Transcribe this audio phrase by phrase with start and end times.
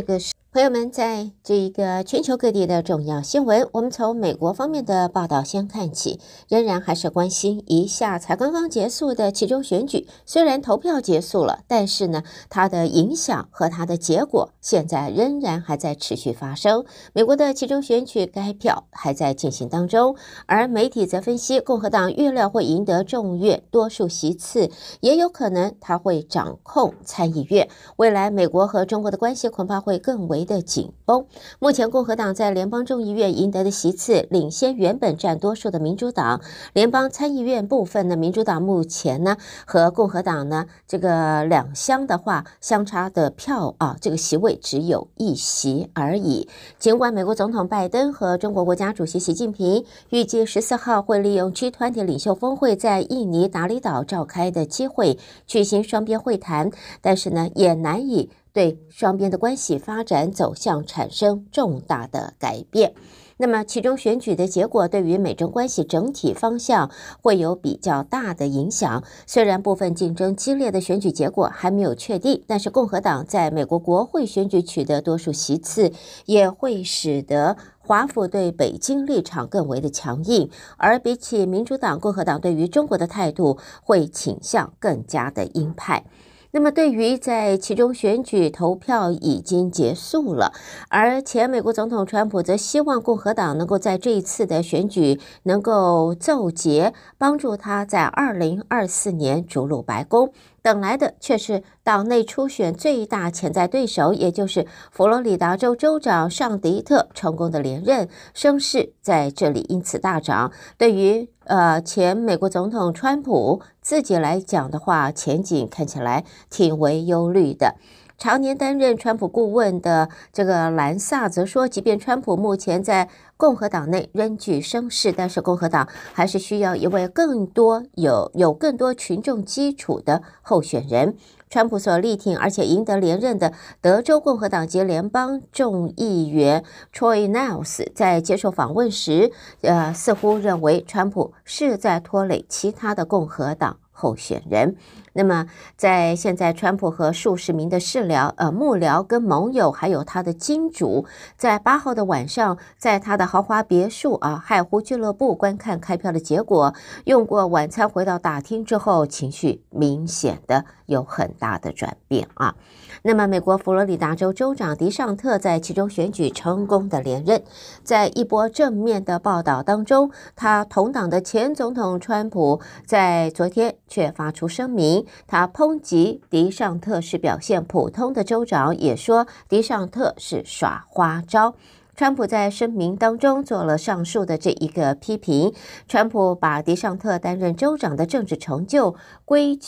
[0.00, 0.39] 这个是。
[0.52, 6.18] 朋友们，在这一个全球各地的重要新闻，我们从美国方面的报道先看起，
[6.48, 10.08] 仍然还是关心一下才刚刚结束的期中选举。
[10.26, 16.84] 虽然投票结束了，但是呢，它的影响和它的结果现在仍然还在持续发生。
[17.12, 27.68] 美国的期中选举该票还在进行当中，而媒体则分析，共和党预料会赢得众院多数席次，也有可能他会掌控参议院。
[27.94, 31.26] 未来美国和中国的关系恐怕会更为的紧绷。
[31.58, 36.40] 目前，共和党在联邦众议院赢得的席次领先原本占多数的民主党。
[36.72, 46.48] 联邦参议院部分的民主党目前呢和共和党呢这个两厢的话相差的票啊，这个席位只有一席而已。
[46.78, 58.30] 尽管美国总统拜登和中国国家主席习近平预计十四号会利用 G20 领袖峰会在印尼达里岛召开的机会举行双边会谈，但是呢也难以。
[58.60, 62.92] 对双边的关系发展走向产生重大的改变。
[63.38, 66.90] 那么，其中选举的结果对于美中关系整体方向
[67.22, 69.02] 会有比较大的影响。
[69.26, 75.90] 虽然部分竞争激烈的选举结果还没有确定，但是共和党在美国国会选举取得多数席次，
[76.26, 80.50] 也会使得华府对北京立场更为的强硬。
[80.76, 86.04] 而比起民主党，共和党对于中国的态度会倾向更加的鹰派。
[86.52, 90.52] 那么，对于在其中选举投票已经结束了，
[90.88, 100.32] 而前美国总统川普则希望共和党能够在这一次的选举能够奏捷，帮助他在二零二四年逐鹿白宫。
[100.62, 110.52] 等来的却是党内初选最大潜在对手，也就是佛罗里达州州长尚迪特成功的连任，声势在这里因此大涨。
[110.76, 117.76] 对于呃前美国总统川普自己来讲的话，前景看起来挺为忧虑的。
[118.20, 123.08] 常年担任川普顾问的这个兰萨则说，即便川普目前在
[123.38, 131.16] 共和党内仍具声势，但是共和党还是需要一位更多有有更多群众基础的候选人。
[131.48, 136.62] 川普所力挺而且赢得连任的德州共和党籍联邦众议员
[136.94, 139.32] Troy Nehls 在接受访问时，
[139.62, 144.76] 呃，似乎认为川普是在拖累其他的共和党候选人。
[145.12, 151.04] 那么，在现在，川普和数十名的事僚、呃幕僚跟盟友，还有他的金主，
[151.36, 156.74] 在八号的晚上，在他的豪华别墅啊海湖俱乐部观看开票的结果。
[157.04, 162.54] 用过晚餐回到大厅之后，情绪明显的有很大的转变啊。
[163.02, 167.42] 那么，美国佛罗里达州州长迪尚特在其中选举成功的连任，
[167.82, 181.54] 在一波正面的报道当中，他同党的前总统川普在昨天却发出声明，他抨击迪尚特是表现普通的州长，也说迪尚特是耍花招。
[181.96, 185.52] 川普在声明当中做了上述的这一个批评，
[185.86, 188.94] 川普把迪尚特担任州长的政治成就
[189.24, 189.58] 归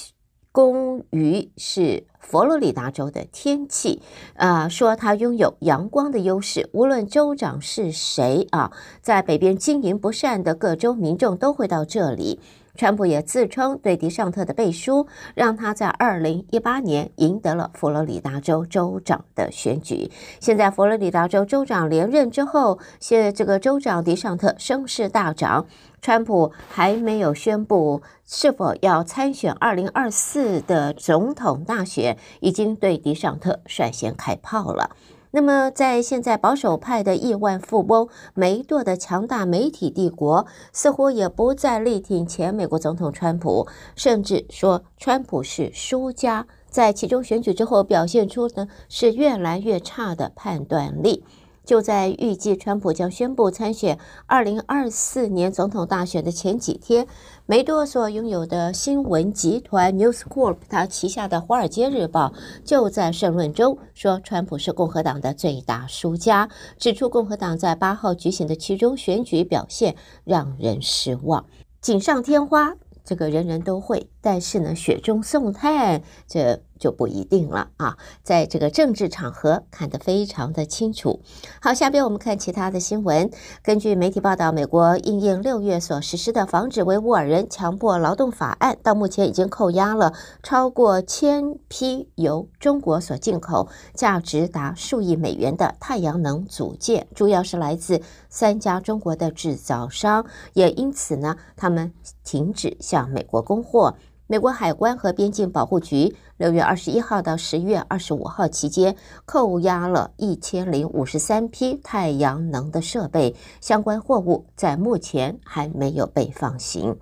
[0.53, 2.05] 功于是。
[2.23, 4.01] 佛罗里达州的天气，
[4.37, 6.71] 啊、说他拥有阳光的优势。
[6.73, 8.71] 无论州长是谁啊，
[9.03, 12.41] 在北边经营不善的各州民众都会到这里。
[12.75, 20.11] 川普也自称对迪尚特的背书，让他在二零一八年赢得了佛罗里达州州长的选举。
[20.41, 25.67] 现在佛罗里达州州长连任之后，现在这个州长迪尚特声势大涨。
[26.03, 34.91] 川普还没有宣布是否要参选二零二四的总统大选，已经对迪尚特率先开炮了。
[35.31, 51.25] 那么，在现在保守派的亿万富翁梅多的强大媒体帝国，似乎也不再力挺前美国总统川普，甚至说川普是输家，在其中选举之后表现出的是越来越差的判断力。
[51.65, 57.07] 就在预计川普将宣布参选二零二四年总统大选的前几天，
[57.47, 62.33] 梅多所拥有的新闻集团 News Corp，他旗下的《华尔街日报》
[62.65, 66.49] 就在社论中说，川普是共和党的最大输家，
[66.79, 69.95] 指出共和党在八号举行的其中选举表现
[70.25, 71.47] 让人失望，
[71.81, 72.75] 锦上添花，
[73.05, 76.63] 这个人人都会，但是呢，雪中送炭这。
[76.83, 81.21] 就不一定了啊，在这个政治场合看得非常的清楚。
[81.61, 83.31] 好，下边我们看其他的新闻。
[83.63, 90.13] 根据媒体报道，美国应应六月所实施的防止维吾尔人强迫劳动法案，到目前已经扣押了
[90.43, 101.93] 超过千批由中国所进口、价值达数亿美元的太阳能组件，主要是来自三家中国的制造商，也因此呢，他们
[102.25, 103.95] 停止向美国供货。
[104.33, 108.97] 美国海关和边境保护局六月二十一号到十月二十五号期间
[109.27, 116.97] 扣押了一千零五十三批太阳能的设备，相关货物在目前还没有被放行。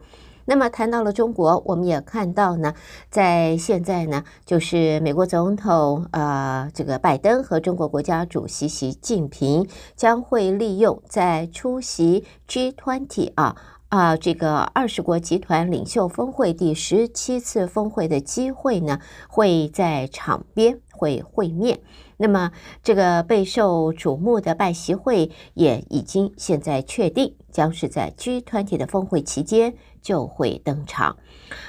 [0.44, 2.74] 那么谈到了中国，我们也看到呢，
[3.12, 13.54] 在现在呢，就是美国总统呃这个拜登和中国国家主席习近平将会利用在出席 G20 啊。
[13.90, 21.81] 啊，这个二十国集团领袖峰会第十七次峰会的机会呢，会在场边会会面。
[22.16, 22.52] 那么，
[22.84, 31.16] 这个备受瞩目的拜习会也已经现在确定，将是在 G20 的峰会期间就会登场。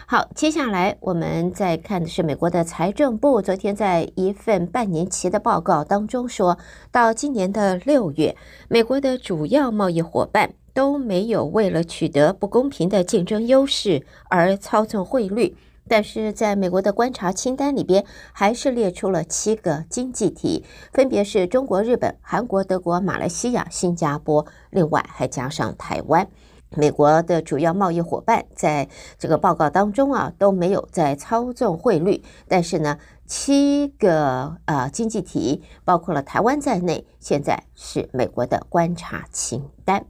[0.06, 6.59] 好，接下来我们再看的是美国的财政部昨天在一份半年期的报告当中说，
[6.91, 8.38] 到今年的六月，
[8.69, 10.53] 美国的主要贸易伙伴。
[10.73, 15.56] 都没有为了取得不公平的竞争优势而操纵汇率，
[15.88, 20.63] 但是在美国的观察清单里边，还是列出了七个经济体，
[20.94, 26.27] 分别是中国、日本、韩国、德国、马来西亚、新加坡，另外还加上台湾。
[26.73, 28.88] 美国的主要贸易伙伴在
[29.19, 40.06] 这个报告当中啊，都没有在操纵汇率，但是呢，七个、呃、经济体，包括了台湾在内，现在是美国的观察清单。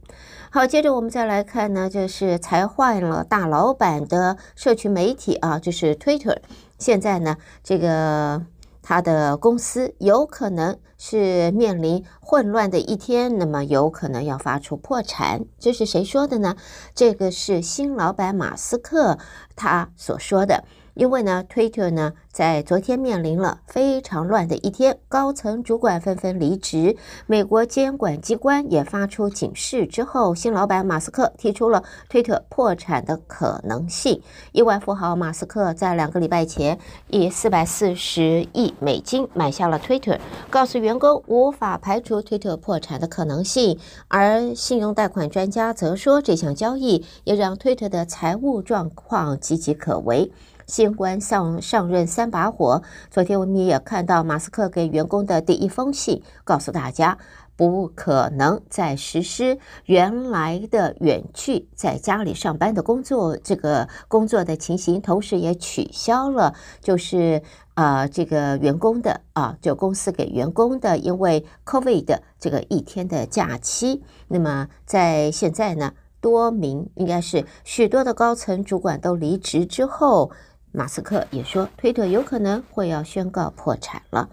[0.54, 6.36] 好，接着我们再来看呢，就是才换了大老板的社群媒体啊，就是 Twitter，
[6.78, 8.44] 现在呢，这个。
[8.84, 15.44] 他的公司有可能是面临混乱的一天，那么有可能要发出破产。
[15.56, 16.56] 这是谁说的呢？
[16.92, 19.18] 这个是新老板马斯克
[19.54, 20.64] 他所说的。
[20.94, 26.96] 因为呢，Twitter 呢在昨天面临了非常乱的一天，高层主管纷纷离职，
[27.26, 34.22] 美国监管机关也发出警示之后，新老板马斯克提出了推特破产的可能性。
[34.52, 36.78] 亿万富豪马斯克在两个礼拜前
[37.08, 40.18] 以四百四十亿美金买下了 Twitter，
[40.50, 43.78] 告诉员工无法排除推特破产的可能性。
[44.08, 50.30] 而信用贷款专家则说，这项交易也让推特的财务状况岌岌可危。
[50.66, 57.18] 新官上上任三把火，昨天我们也看到马斯克给员工的第一封信，告诉大家
[57.56, 67.42] 不可能再实施原来的远距在家里上班的工作这个工作的情形，同时也取消了就是
[67.74, 74.02] 啊、呃、这个员工的啊就公司给员工的因为 COVID 的这个一天的假期。
[74.28, 80.32] 那么在现在呢，多名应该是许多的高层主管都离职之后。
[80.72, 84.30] 马斯克也说，推特有可能会要宣告破产了。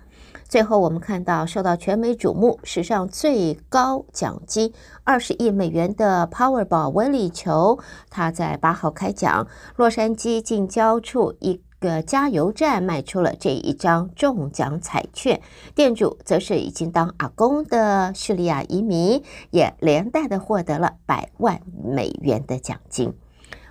[0.47, 7.77] 最后，我们看到受到全美瞩目、史上最高奖金二十亿美元的 Powerball 威力球，
[8.09, 15.39] 他在八号开奖，洛杉矶近郊处一个加油站卖出了这一张中奖彩券，
[15.75, 23.13] 店主则是已经当阿公的叙利亚移民，也连带的获得了百万美元的奖金。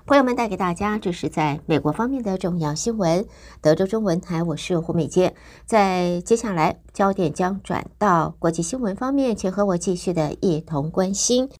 [0.08, 3.26] 朋友们带给大家，这是在美国方面的重要新闻。
[3.60, 5.34] 德州中文台，我是胡美杰。
[5.66, 11.50] 在接下来，焦点将转到国际新闻方面，请和我继续的一同关心。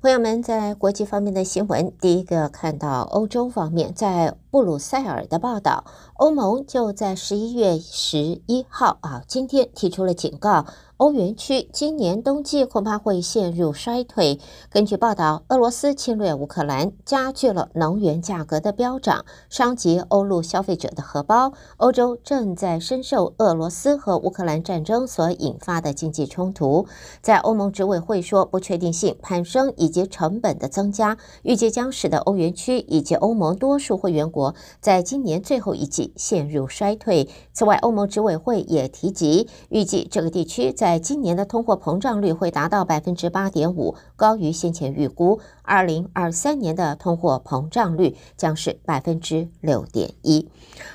[0.00, 5.84] 朋友们，在国际方面的新闻，第一个看到欧洲方面，在布鲁塞尔的报道，
[6.18, 10.66] 欧盟就在十一月十一号啊，今天提出了警告。
[10.98, 14.38] 欧元区今年冬季恐怕会陷入衰退。
[14.70, 21.52] 根据报道，俄罗斯侵略乌克兰，加剧了能源价格的飙涨，伤及欧陆消费者的荷包。
[21.78, 26.86] 欧洲正在深受俄罗斯和乌克兰战争所引发的经济冲突。
[27.20, 37.28] 在欧盟执委会说，不确定性攀升以及成本的增加，预计将使得欧元区以及欧盟多数会员国在今年最后一季陷入衰退。
[37.52, 45.40] 此外，欧盟执委会也提及，预计这个地区在在今年的通货膨胀率会达到百分之八点五，高于先前预估。
[45.62, 50.46] 二零二三年的通货膨胀率将是百分之六点一。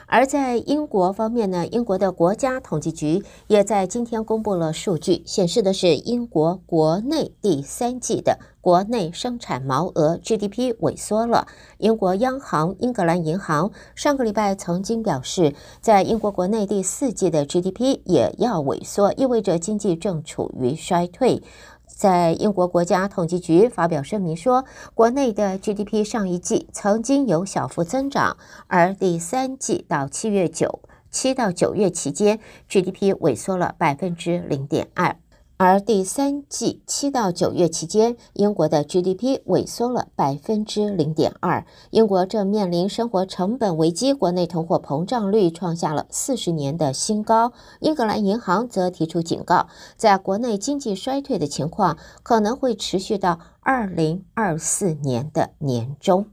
[0.06, 11.48] 而在英国方面呢，英国的国家统计局也在今天公布了数据，显示的是英国国内第三季的国内生产毛额 GDP 萎缩了。
[11.78, 21.42] 英国央行英格兰银行上个礼拜曾经表示，在英国国内第四季的 GDP 也要萎缩，意味着经济正处于衰退。
[21.86, 24.64] 在英国国家统计局发表声明说，
[24.94, 28.38] 国内的 GDP 上一季曾经有小幅增长，
[28.68, 30.80] 而第三季到七月九
[31.12, 32.40] 七到九月期间
[32.70, 35.18] ，GDP 萎缩了百分之零点二。
[35.62, 41.66] 而第三季七到九月期间，英国的 GDP 萎缩了百分之零点二。
[41.90, 47.52] 英国正面临生活成本危机，国内通货膨胀率创下了四十年的新高。
[47.82, 56.28] 英格兰银行则提出警告，在国内经济衰退的情况可能会持续到二零二四年的年中。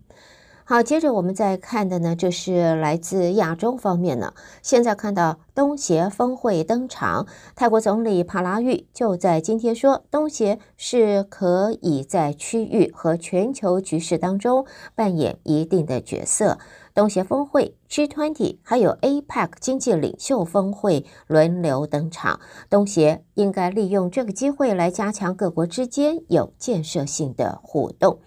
[0.69, 4.35] 好，接着我们再看的呢，就是来自亚洲方面呢。
[4.63, 16.59] 现在看到东协峰会登场，泰国总理帕拉育就在今天说，东协是可以在区域和全球局势当中扮演一定的角色。
[16.93, 28.19] 东协峰会、G20 还有 APEC 经济领袖峰会轮流登场，东协应该利用这个机会来加强各国之间有建设性的互动。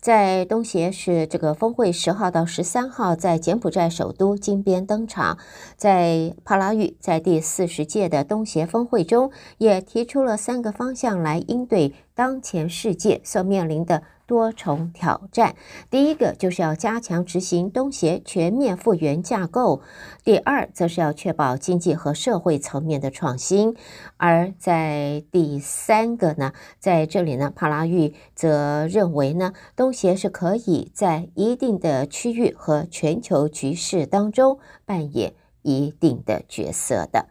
[0.00, 5.38] 在东协是这个峰会十号到十三号在柬埔寨首都金边登场，
[5.76, 14.02] 在帕拉育在第四十届的东协峰会中也提出了三个方向来应对当前世界所面临的。
[14.26, 15.54] 多重挑战。
[15.90, 19.80] 第一个就是要加强执行东协全面复原架构；
[20.24, 23.74] 第二，则是要确保经济和社会层面的创新；
[24.16, 37.26] 而在第三个呢，在这里呢，帕拉育则认为呢，东协是可以在一定的区域和全球局势当中扮演一定的角色的。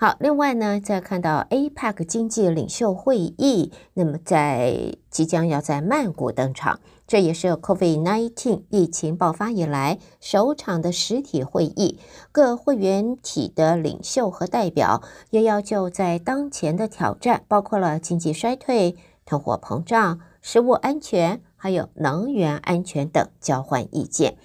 [0.00, 11.98] 好，另外呢，再看到 APEC 经济领袖会议，那么在即将要在曼谷登场，这也是 COVID-19 疫情爆发以来首场的实体会议。
[12.30, 18.94] 各会员体的领袖和代表也要就在当前的挑战，包括了经济衰退、
[19.26, 24.36] 通货膨胀、食物安全，还有能源安全等交换意见。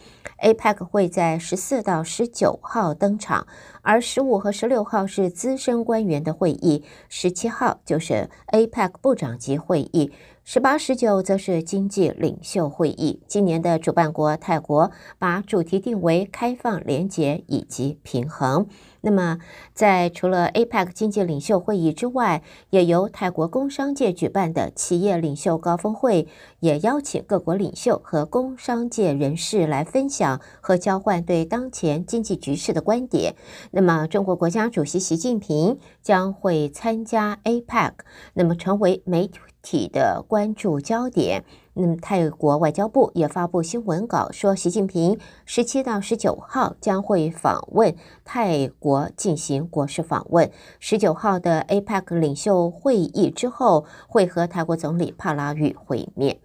[0.42, 3.48] APEC 会在十四到十九号登场，
[3.82, 10.12] 而十五和十六号是资深官员的会议，十七号就是 APEC 部长级会议。
[10.45, 13.21] 十八、十九则是经济领袖会议。
[13.27, 18.67] 今年的主办国泰国把主题定为开放、连结以及平衡。
[19.00, 19.39] 那么，
[19.73, 26.27] 在除了 APEC 经济领袖会议之外，也由泰国工商界举办的企业领袖高峰会，
[26.59, 33.35] 也邀请各国领袖和工商界人士来分享和交换对当前经济局势的观点。
[33.71, 37.93] 那么，中国国家主席习近平将会参加 APEC，
[38.33, 39.39] 那么成为媒体。
[39.63, 41.43] 体的关注焦点。
[41.74, 50.51] 那么，泰国外交部也发布新闻稿说，习近平十七到十九号将会访问泰国进行国事访问。
[50.79, 56.38] 十九号的 APEC 领袖会议之后，会和泰国总理帕拉育会面。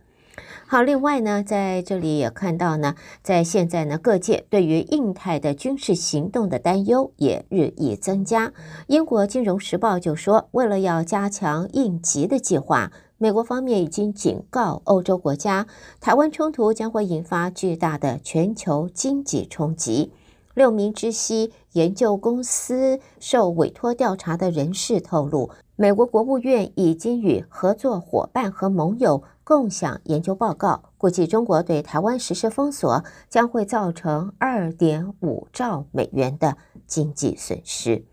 [0.66, 8.52] 好，另外呢，在这里也看到呢，在现在呢，各界对于印太的军事行动的担忧也日益增加。
[8.86, 15.66] 英国金融时报就说，为了要加强应急的计划，美国方面已经警告欧洲国家，
[16.00, 20.12] 台湾冲突将会引发巨大的全球经济冲击。
[20.54, 29.24] 六名知悉研究公司受委托调查的人士透露，美国国务院已经与合作伙伴和盟友。
[29.42, 38.04] 共享研究报告估计，中国对台湾实施封锁将会造成二点五兆美元的经济损失。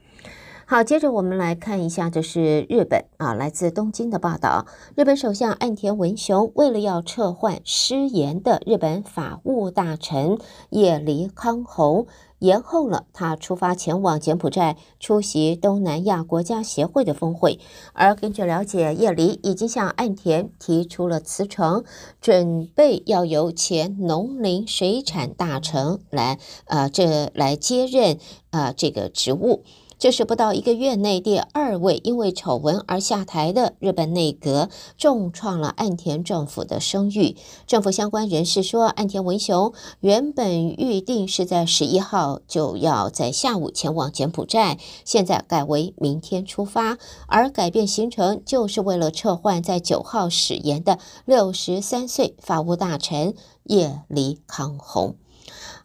[0.68, 4.66] 好，接着我们来看一下，这是日本啊，来自东京的报道。
[4.96, 10.40] 日本首相岸田文雄为了要撤换失言的日本法务大臣
[10.72, 12.08] 叶梨康弘。
[12.40, 17.60] 延后了他出发前往柬埔寨出席东南亚国家协会的峰会，
[17.94, 21.84] 而根据了解，叶梨已经向岸田提出了辞呈，
[22.20, 28.18] 准备要由前农林水产大臣来，呃，这来接任，
[28.50, 29.64] 呃，这个职务。
[29.98, 37.38] 这是不到一个月内第二位因为丑闻而下台的日本内阁，重创了岸田政府的声誉。
[37.66, 46.98] 政府相关人士说，岸田文雄原本预定是在十一号就要在下午前往柬埔寨，现在改为明天出发，
[47.28, 53.34] 而改变行程就是为了撤换在九号矢言的六十三岁法务大臣
[53.64, 55.16] 叶梨康弘。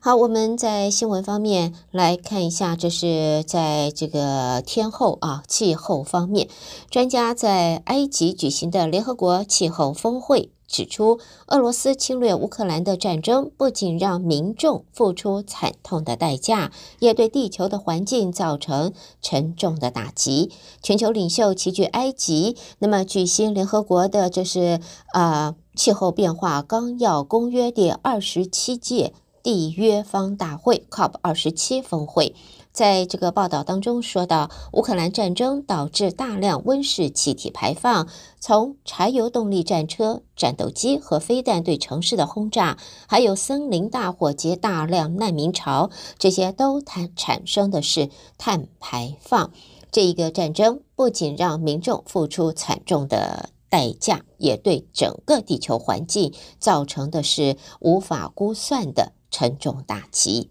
[0.01, 6.49] 好，我们在新闻方面来看一下，这是在这个天候啊，气候方面，
[6.91, 20.51] 专家在埃及举行的联合国气候峰会指出，俄罗斯侵略乌克兰的战争不仅让民众付出惨痛的代价，也对地球的环境造成沉重的打击。
[20.83, 24.81] 全球领袖齐聚埃及，那么举行联合国的这是
[25.13, 29.13] 啊气候变化纲要公约第二十七届。
[29.43, 32.35] 缔约方大会 COP 二十七峰会
[32.73, 38.07] 在这个报道当中说到，乌克兰战争导致大量温室气体排放，
[38.39, 42.79] 从柴油动力战车、战斗机和飞弹对城市的轰炸，
[43.09, 49.53] 还有森林大火及大量难民潮，这些都产产生的是碳排放。
[49.91, 60.51] 这一个战争不仅让民众付出惨重的代价，也对整个地球环境造成的是无法估算的沉重打击。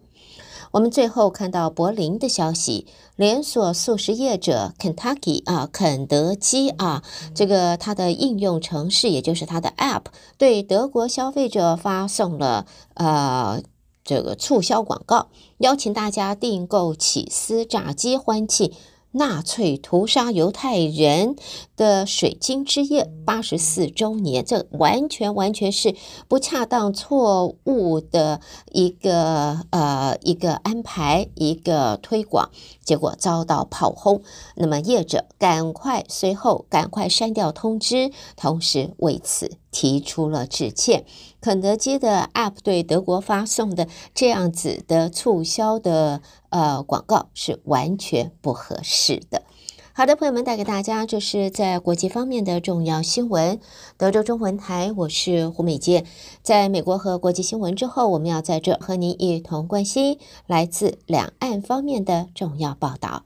[0.72, 10.04] 我们最后看到柏林的消息，连锁素食业者 Kentucky 啊，肯德基啊，这个它的应用程式，也就是它的 App，
[10.38, 13.64] 对德国消费者发送了呃
[14.04, 18.72] 这个促销广告，邀请大家订购起司炸鸡，欢庆。
[19.12, 21.36] 纳粹屠杀犹太人
[21.76, 25.96] 的水晶之夜八十四周年，这完全完全是
[26.28, 28.40] 不恰当、错误的
[28.72, 32.52] 一个呃一个安排，一个推广，
[32.84, 34.22] 结果遭到炮轰。
[34.56, 41.06] 那么业者赶快随后赶快删掉通知，同时为此提出了致歉。
[41.42, 49.44] 肯德基的 App 对德国发送的这样子的促销的呃广告是完全不合适的。
[49.92, 53.60] 好的，朋友们，带给大家这是在国际方面的重要新闻。
[53.98, 56.06] 德州中文台，我是胡美杰。
[56.42, 63.24] 在美国和国际新闻之后，我们要在这和您一同关心来自两岸方面的重要报道。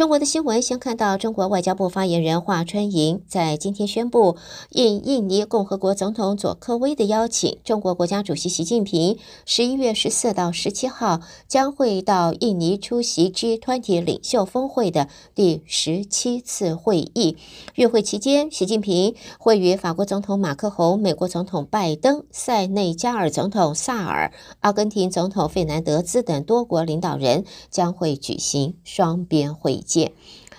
[0.00, 4.38] 中国的新闻，先看到中国外交部发言人华春莹在今天宣布，
[4.70, 17.36] 应印尼共和国总统佐科威的邀请，中国国家主席习近平十一月十四到十七号将会到印尼出席 G20 领袖峰会的第十七次会议。
[17.74, 29.89] 与会期间，习近平会与法国总统马克宏、美国总统拜登、塞内加尔总统萨尔、阿根廷总统费南德兹等多国领导人将会举行双边会议。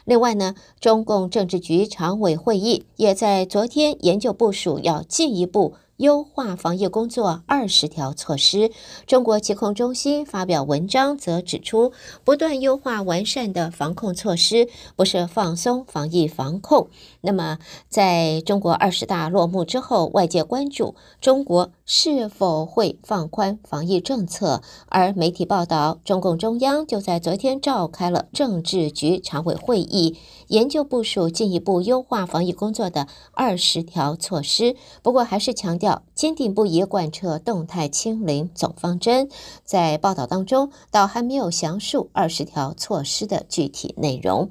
[0.05, 5.75] 另外呢，中共政治局常委会议也在昨天研究部署，要进一步。
[6.01, 8.71] 优化防疫工作二十条措施，
[9.05, 16.87] 中国疾控中心发表文章则指出，不断优化完善的防控措施不是放松防疫防控。
[17.21, 30.17] 那么，在中国二十大落幕之后，外界关注中国是否会放宽防疫政策，而媒体报道，中共中央就在昨天召开了政治局常委会议，
[30.51, 34.75] 研究部署进一步优化防疫工作的二十条措施。
[35.01, 36.03] 不过，还是强调。
[36.13, 39.27] 坚定不移贯彻动态清零总方针，
[39.63, 44.49] 在报道当中，倒还没有详述二十条措施的具体内容。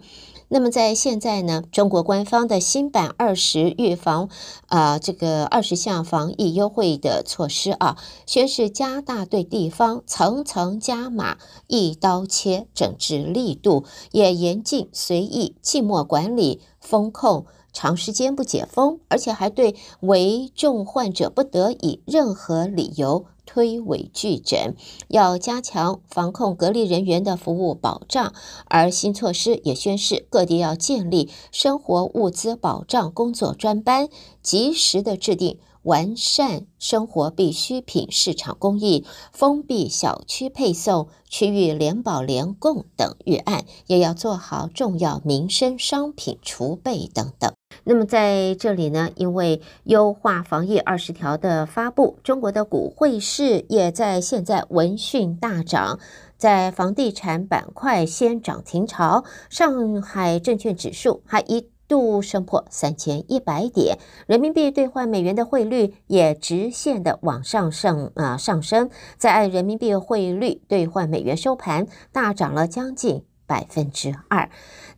[0.53, 4.29] 那么在现在呢，中国官方的新版二十预防
[4.67, 17.47] 啊、这个二十项防疫优惠的措施啊，宣示加大对地方层层加码、一刀切整治力度，也严禁随意静默管理封控。
[17.73, 24.77] 长时间不解封，而且还对危重患者不得以任何理由推诿拒诊，
[25.09, 28.33] 要加强防控隔离人员的服务保障。
[28.67, 34.09] 而新措施也宣示，各地要建立生活物资保障工作专班，
[34.41, 35.59] 及时的制定。
[35.83, 47.60] 完善生活必需品市场供应，封闭小区配送、区域联保联供等预案，也要做好重要民生商品储备等等。
[47.85, 55.99] 那么在这里呢，因为优化防疫二十条的发布，中国的股汇市也在现在闻讯大涨，
[56.37, 61.71] 在房地产板块先涨停潮，上海证券指数还一。
[61.91, 74.49] 度升破三千一百点，人民币兑换美元的汇率也直线的往上升啊上升，在按人民币汇率兑换美元收盘大涨了将近百分之二。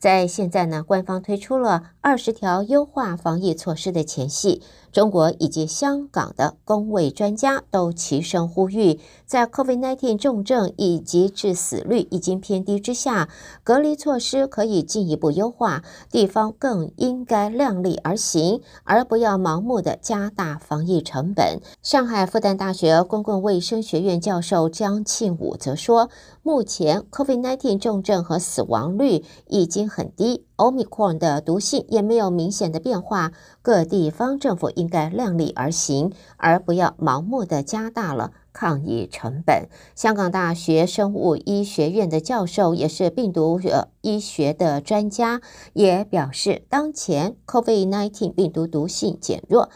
[0.02, 4.60] 在现在呢，官方推出了二十条优化防疫措施的前戏，
[4.92, 13.30] 中国以及香港的公卫专家都齐声呼吁，在 COVID-19 重症以及致死率已经偏低之下，
[13.64, 21.60] 隔离措施可以进一步优化，地方更应该量力而行，而不要盲目的加大防疫成本。
[21.82, 26.10] 上海复旦大学公共卫生学院教授张庆武则说，
[26.42, 33.32] 目前 COVID-19 重症和死亡率已经很低，Omicron 的毒性也没有明显的变化。
[33.62, 39.68] 各地方政府应该量力而行，而不要盲目的加大了抗疫成本。
[39.94, 45.40] 香港大学生物医学院的教授，也是病毒呃医学的专家，
[45.72, 49.70] 也表示，当前 COVID-19 病毒毒性减弱。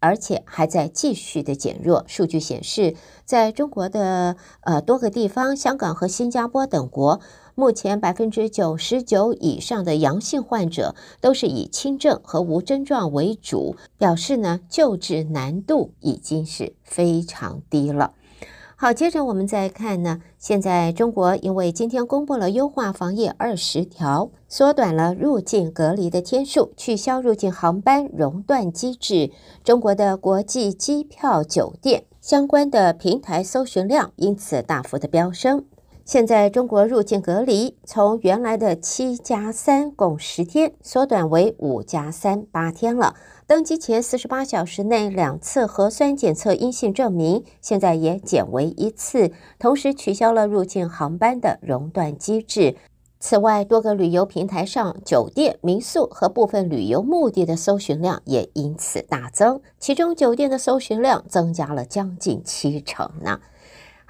[0.00, 2.04] 而且还在继续的减弱。
[2.06, 2.94] 数据显示，
[3.24, 7.20] 在中国的呃多个地方，香港和新加坡等国，
[7.58, 18.12] 目前百分之九十九以上的阳性患者都是以轻症和无症状为主，表示呢救治难度已经是非常低了。
[18.76, 20.22] 好，接着我们再看呢。
[20.38, 29.32] 现在中国因为今天公布了优化防疫二十条，缩短了入境隔离的天数，取消入境航班熔断机制，
[29.64, 35.64] 中国的国际机票、酒店相关的平台搜寻量因此大幅的飙升。
[36.08, 43.14] 现在中国入境隔离从原来的七加三共十天，缩短为五加三八天了。
[43.46, 49.32] 登机前四十八小时内两次核酸检测阴性证明，现在也减为一次。
[49.58, 52.76] 同时取消了入境航班的熔断机制。
[53.20, 63.40] 此外，多个旅游平台上酒店、民宿和部分旅游目的的搜寻量也因此大增，其中酒店的搜寻量增加了将近七成呢。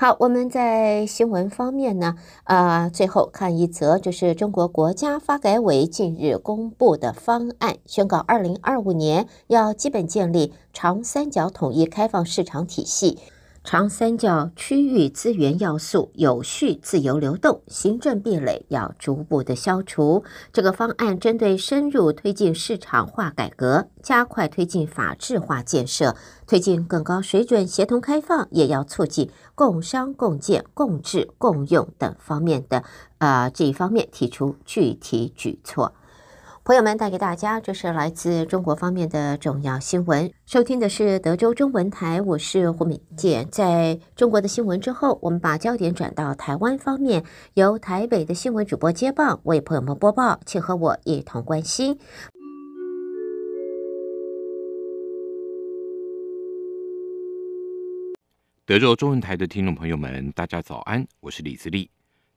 [0.01, 13.19] 好，我们在新闻方面呢，啊、最后看一则，就是中国国家发改委近日公布的方案，宣告二零二五年要基本建立长三角统一开放市场体系。
[13.65, 20.25] 长三角区域资源要素有序自由流动，行政壁垒要逐步的消除。
[20.53, 26.17] 这个方案针对深入推进市场化改革，加快推进法治化建设，
[26.47, 32.85] 推进更高水准协同开放，也要促进共商共建、共治共用等方面的、
[33.19, 35.93] 呃、这一方面提出具体举措。
[36.69, 40.31] 朋友们，带给大家，这是来自中国方面的重要新闻。
[40.45, 43.49] 收听的是德州中文台，我是胡敏健。
[43.51, 51.99] 在中国的新闻之后，我们把焦点转到台湾方面，由台北的新闻主播接棒为朋友们播报，请和我一同关心。
[58.67, 61.89] 德州中文台的听众朋友们，大家早安，我是李自立。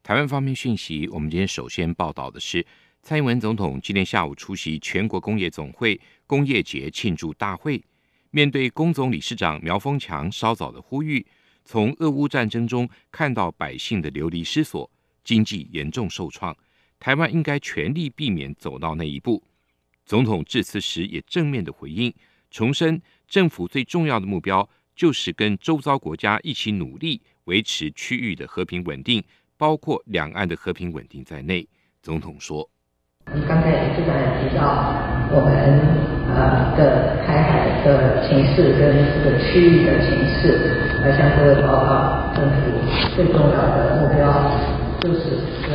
[0.01, 2.65] 台湾方面讯息，我们今天首先报道的是。
[3.03, 7.83] 蔡英文总统今天下午出席全国工业总会工业节庆祝大会，
[8.29, 11.25] 面对工总理事长苗丰强稍早的呼吁，
[11.65, 14.89] 从俄乌战争中看到百姓的流离失所，
[15.23, 16.55] 经济严重受创，
[16.99, 19.43] 台湾应该全力避免走到那一步。
[20.05, 22.13] 总统致辞时也正面的回应，
[22.51, 29.23] 重申政府最重要的目标就是跟周遭国家一起努力维持区域的和平稳定，
[29.57, 31.67] 包括两岸的和平稳定在内。
[32.03, 32.70] 总统说。
[33.33, 34.93] 你刚才市长也提到，
[35.31, 35.53] 我们
[36.33, 38.91] 呃的台海的情势跟
[39.23, 40.57] 这个区域的情势，
[41.01, 42.57] 来向各位报告，政府
[43.15, 44.51] 最重要的目标
[44.99, 45.37] 就是
[45.69, 45.71] 跟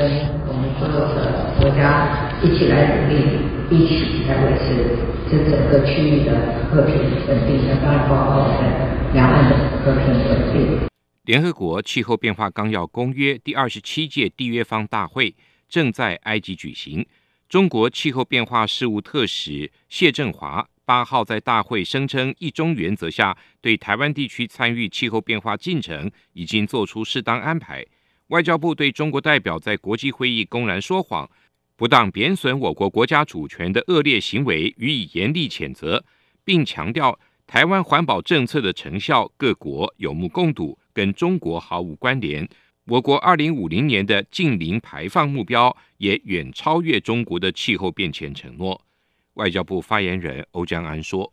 [0.46, 3.38] 我们所有的国家一起来努力，
[3.70, 4.92] 一起来维持
[5.30, 6.36] 这整个区域的
[6.70, 6.94] 和平
[7.26, 8.68] 稳定，当然包括我们
[9.14, 10.78] 两岸的和平稳定。
[11.24, 15.34] 联合国气候变化纲要公约第二十七届缔约方大会
[15.68, 17.06] 正在埃及举行。
[17.48, 27.84] 中国气候变化事务特使谢振华八号在大会声称，一中原则下对台湾地区参与气候变化进程已经做出适当安排。
[28.28, 31.30] 外交部对中国代表在国际会议公然说谎、
[31.76, 36.04] 不当贬损我国国家主权的恶劣行为予以严厉谴责，
[36.44, 42.48] 并强调台湾环保政策的成效各国有目共睹，跟中国毫无关联。
[42.88, 48.80] 我国二零五零年的净零排放目标也远超越中国的气候变迁承诺。
[49.34, 51.32] 外交部发言人欧江安说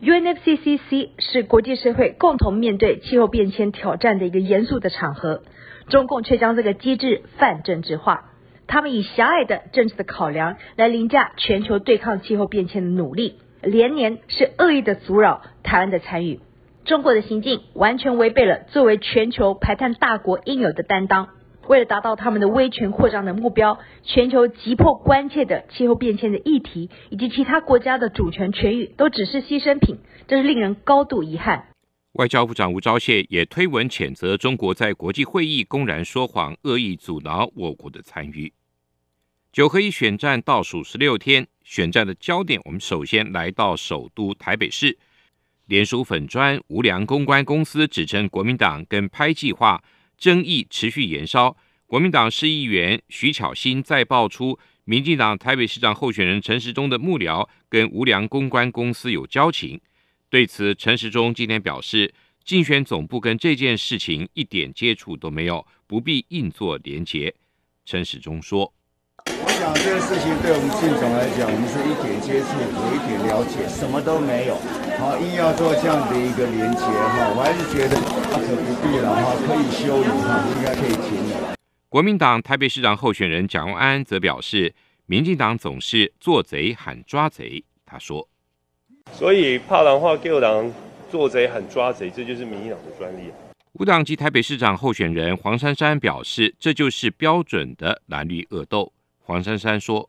[0.00, 5.42] ：“UNFCCC 是国际社会共同面对气候变迁挑战的一个严肃的场合，
[5.90, 8.32] 中共却将这个机制泛政治化。
[8.66, 16.40] 他们以狭隘的政治的考量来凌驾全球对抗气候变迁的努力，连年是恶意的阻扰台湾的参与。”
[16.86, 21.30] 中国的行径完全违背了作为全球排碳大国应有的担当。
[21.66, 31.64] 为了达到他们的威权扩张的目标，全球急迫关切的气候变迁的议题以及其他国家的主权权益都只是牺牲品，这是令人高度遗憾。
[32.12, 38.52] 外交部长吴钊燮也推文谴责中国在国际会议公然说谎，恶意阻挠我国的参与。
[39.52, 44.96] 九合一选战倒数十六天，选战的焦点，我们首先来到首都台北市。
[45.66, 49.82] 脸书粉砖无良公关公司指称国民党跟拍计划
[50.16, 59.80] 争议持续延烧，国民党市议员徐巧芯再爆出民进党台北市长候选人陈时中的幕僚跟无良公关公司有交情。
[60.30, 67.34] 对此，陈时中今天表示，竞选总部跟这件事情一点接触都没有，不必硬做连结。
[67.84, 68.75] 陈时中说。
[69.56, 74.54] 想这个事情对我们信总来讲，我们是一点接触，有一点了解，什么都没有。
[75.00, 77.96] 好，硬要做这样的一个连接哈，我还是觉得
[78.28, 81.56] 大可不必了哈，可以休矣哈，应该可以停了。
[81.88, 84.74] 国民党台北市长候选人蒋万安则表示，
[85.06, 87.64] 民进党总是做贼喊抓贼。
[87.86, 88.28] 他说
[89.16, 90.70] ：“所以怕狼话，给狼
[91.10, 93.32] 做贼喊抓贼，这就是民进党的专利。”
[93.72, 98.92] 无党籍台北市长候选人黄珊珊表示：“这就是标准的蓝绿恶斗。”
[99.26, 100.08] 黄珊珊说：“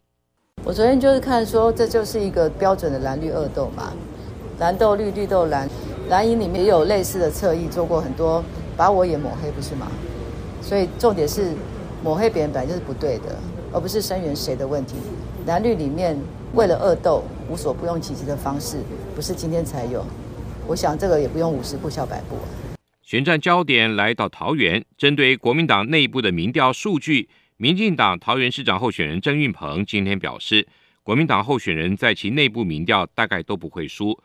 [0.63, 3.91] 我昨天就是看说，这就是一个标准的蓝绿恶斗嘛，
[4.59, 5.67] 蓝豆绿，绿豆蓝，
[6.07, 8.43] 蓝营里面也有类似的侧翼做过很多，
[8.75, 9.91] 把我也抹黑，不是吗？
[10.61, 11.51] 所以重点是
[12.03, 13.35] 抹黑别人本来就是不对的，
[13.73, 14.95] 而不是声援谁的问题。
[15.45, 16.17] 蓝绿里面。”
[16.53, 18.77] 为了恶斗，无所不用其极的方式，
[19.13, 20.03] 不是今天才有。
[20.65, 22.37] 我想这个也不用五十步笑百步。
[23.03, 27.27] 选战焦点来到桃园，针对国民党内部的民调数据，
[27.59, 30.67] 民进党桃园市长候选人郑运鹏今天表示，
[31.01, 34.15] 国民党候选人在其内部民调大概都不会输，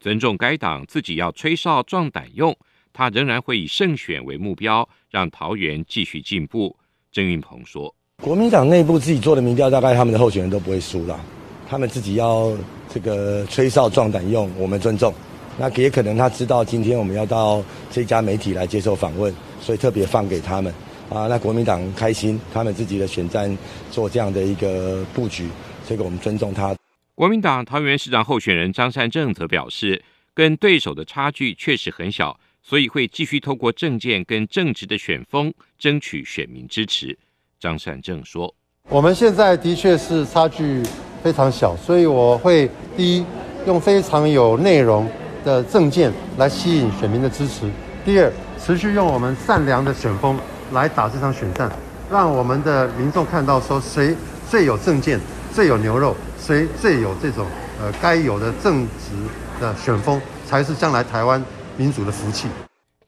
[0.00, 2.56] 尊重该党自己要吹哨壮胆用，
[2.94, 6.74] 他仍然会以胜选为目标，让桃园继续进步。
[7.12, 11.20] 郑运鹏说，国民党内部自己做的民调，大概他们的候选人都不会输了。
[11.68, 12.56] 他们自己要
[12.88, 15.12] 这个吹哨壮胆用，我们尊重。
[15.58, 20.72] 那也可能他知道今天我们要到这家媒体来接受访问，所以特别放给他们。
[21.08, 23.56] 啊，那国民党开心，他们自己的选战
[23.90, 25.48] 做这样的一个布局，
[25.86, 26.74] 这个我们尊重他。
[27.14, 30.02] 国民党桃园市长候选人张善政则表示，
[30.34, 37.18] 跟对手的差距确实很小，所以会继续透过政见跟政治的选风争取选民支持。
[37.58, 38.54] 张善政说
[38.88, 40.82] ：“我们现在的确是差距。”
[41.20, 43.26] 非常小，所以我会第一
[43.66, 45.04] 用非常有内容
[45.44, 47.66] 的政见来吸引选民的支持；
[48.04, 50.38] 第二，持续用我们善良的选风
[50.72, 51.70] 来打这场选战，
[52.10, 54.14] 让我们的民众看到说谁
[54.48, 55.20] 最有政见、
[55.52, 57.46] 最有牛肉，谁最有这种
[57.80, 59.14] 呃该有的正直
[59.60, 61.42] 的选风，才是将来台湾
[61.76, 62.48] 民主的福气。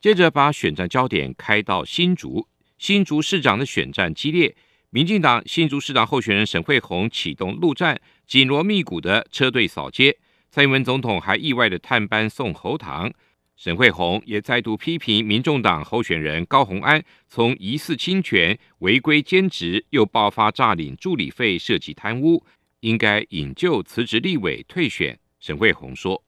[0.01, 2.46] 接着把选战焦点开到新竹，
[2.79, 4.57] 新竹市长的选战激烈。
[4.88, 10.16] 民进党新竹市长候选人沈慧虹启动陆战，紧锣密鼓的车队扫街。
[10.51, 13.12] 蔡英文总统还意外的探班送喉糖。
[13.62, 22.42] 沈慧虹也再度批评民众党候选人高虹安从疑似侵权、违规兼职，又爆发诈领助理费、涉及贪污，
[22.81, 25.18] 应该引咎辞职立委退选。
[25.38, 26.23] 沈慧虹说：“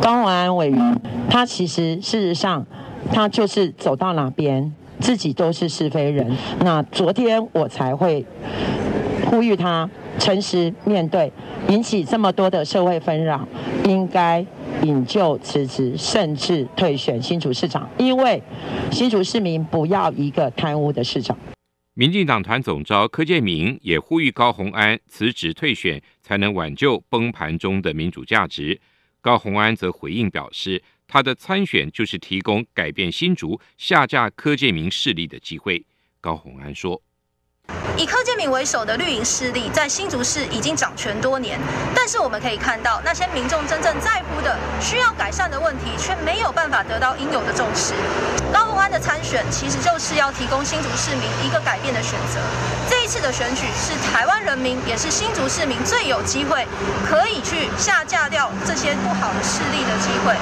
[0.00, 2.66] 高虹安委员，他其实事实上，
[3.12, 8.24] 他就是走到哪边。”自己都是是非人，那昨天我才会
[9.26, 11.32] 呼吁他诚实面对，
[11.68, 13.46] 引起这么多的社会纷扰，
[13.84, 14.44] 应该
[14.82, 18.42] 引咎辞职，甚至退选新竹市长，因为
[18.90, 21.36] 新竹市民不要一个贪污的市长。
[21.94, 28.80] 民进党团总召柯建铭也呼吁高虹安辞职退选，才能挽救崩盘中的民主价值。
[29.20, 35.84] 高虹安则回应表示，他的参选就是提供改变新竹、下架柯建铭势力的机会。
[36.20, 37.02] 高虹安说。
[38.00, 41.60] 以柯建铭为首的绿营势力在新竹市已经掌权多年，
[41.94, 47.92] 但是我们可以看到，那些民众真正在乎的、需要改善的问题，却没有办法得到应有的重视。
[48.50, 52.40] 高虹安的参选，其实就是要提供新竹市民一个改变的选择。
[52.88, 56.66] 这一次的选举是台湾人民，也是新竹市民最有机会
[57.04, 60.34] 可以去下架掉这些不好的势力的机会。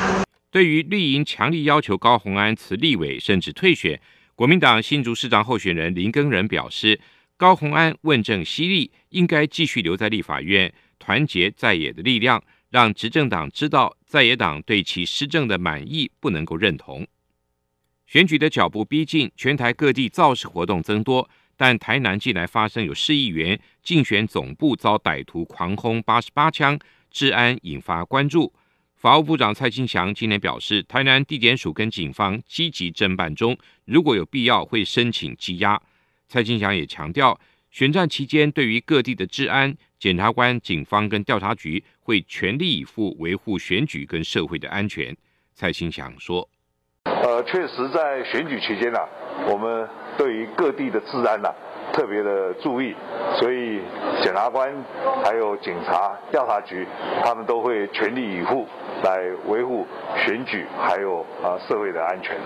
[0.53, 4.01] 对于绿营强力要求高虹安辞立委甚至退选，
[4.37, 7.01] 国民党新竹市长候选人林根仁表示。
[7.39, 17.07] 高虹安问政犀利，应该继续留在立法院，团结在野的力量，让执政党知道在野党对其施政的满意不能够认同。
[18.07, 26.77] 选举的脚步逼近，全台各地造势活动增多，但台南近来发生有市议员竞选总部遭歹徒狂轰八十八枪，
[27.09, 28.53] 治安引发关注。
[28.97, 35.81] 法务部长蔡清祥今天表示，台南地检署跟警方积极侦办中，如果有必要会申请羁押。
[36.29, 45.17] 蔡清祥也强调，选战期间对于各地的治安，检察官、警方跟调查局会全力以赴维护选举跟社会的安全。
[45.55, 46.47] 蔡清祥说
[47.05, 49.09] ：“呃，确实在选举期间啊，
[49.51, 49.89] 我们
[50.19, 51.53] 对于各地的治安啊
[51.93, 52.95] 特别的注意，
[53.41, 53.81] 所以
[54.23, 54.71] 检察官
[55.25, 56.87] 还有警察、调查局，
[57.25, 58.69] 他们都会全力以赴
[59.03, 59.87] 来维护
[60.27, 62.37] 选举还有啊社会的安全。”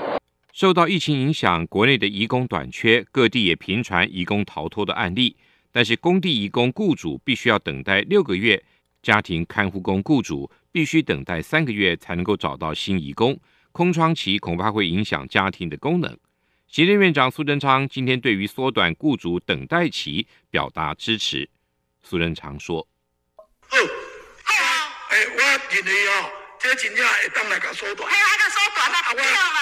[0.52, 5.34] 受到疫情影响，国内的移工短缺，各地也频传移工逃脱的案例。
[5.72, 8.62] 但是工地移工雇主必须要等待六个月，
[9.02, 13.40] 家庭看护工雇主必须等待三个月才能够找到新移工，
[13.72, 16.18] 空窗期恐怕会影响家庭的功能。
[16.68, 21.48] 行政院长苏贞昌今天对于缩短雇主等待期表达支持。
[22.02, 22.86] 苏贞昌说
[23.72, 23.76] ：“哦，
[24.44, 24.68] 好啊，
[25.12, 25.38] 诶，我
[25.74, 29.61] 认为哦，这真正会当来个缩短，系啊，个缩短。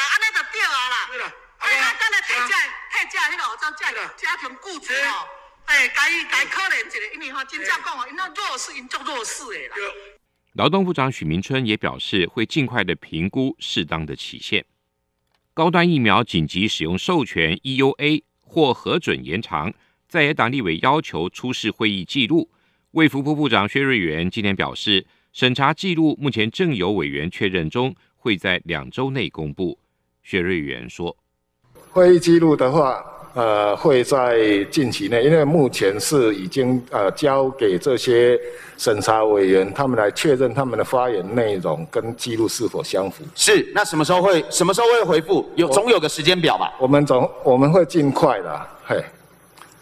[1.11, 2.57] 对啦，哎呀，等来退价，
[2.92, 5.27] 退价迄个张价，家庭固执哦，
[5.66, 9.77] 哎，该该可怜一下，因为哈，真正讲哦，因那弱势，因做弱势的啦。”
[10.55, 14.64] 劳动部长许明春也表示，会尽快的评估适当的期限。
[15.53, 19.75] 高端疫苗紧急使用授权 （EUA） 或核准延长，
[20.09, 22.49] 在野党立委要求出示会议记录。
[22.92, 29.79] 卫福部部长薛瑞元今天表示，审查记录目前正有委员确认中，会在两周内公布。
[30.31, 31.16] 薛瑞元说
[31.90, 38.38] ：“会议记录的话，呃，会在近期内，因为目前是已经呃交给这些。”
[38.79, 43.23] 审查委员他们来确认他们的发言内容跟记录是否相符。
[43.35, 45.47] 是，那什么时候会什么时候会回复？
[45.55, 46.73] 有总有个时间表吧？
[46.79, 49.05] 我们总我们会尽快的，嘿，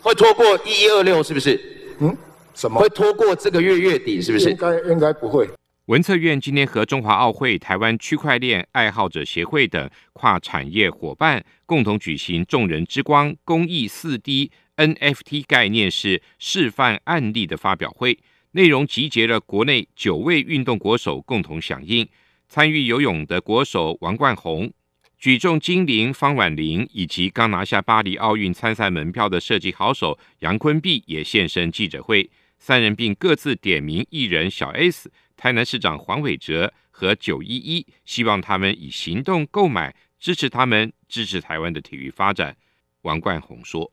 [0.03, 1.61] 会拖过一一二六是不是？
[2.01, 2.17] 嗯，
[2.57, 2.81] 什么？
[2.81, 4.51] 会拖过这个月月底是不是？
[4.51, 5.49] 应该应该不会。
[5.89, 18.19] 文策院今天和中华奥会、台湾区块链爱好者协会等跨产业伙伴共同举行众人之光公益四 D NFT 概念式示范案例的发表会。
[18.51, 22.07] 内容集结了国内九位运动国手共同响应，
[22.51, 24.71] 参与游泳的国手王冠宏、
[25.19, 42.57] 举重精灵方婉玲，以及刚拿下巴黎奥运参赛门票的设计好手杨坤碧也现身记者会，三人并各自点名艺人小 S、台南市长黄伟哲和九一一，希望他们以行动购买，支持他们，支持台湾的体育发展。
[43.03, 43.93] 王冠宏说：“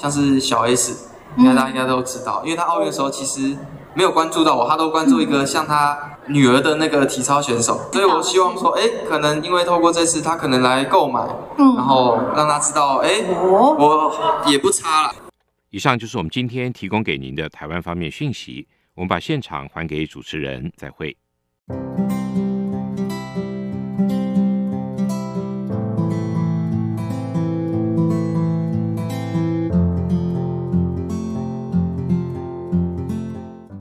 [0.00, 3.56] 像是小 S。”应该大家应该都知道，因为他奥运的时候其实
[3.94, 11.20] 没有关注到我，他都关注一个像他女儿的那个体操选手，所以我希望说，哎，可能因为透过这次他可能来购买，
[11.58, 15.14] 然后让他知道，哎，我也不差了。
[15.70, 21.16] 以上就是我们今天提供给您的台湾方面讯息，我们把现场还给主持人，再会。